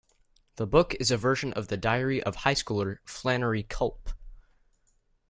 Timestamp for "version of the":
1.17-1.77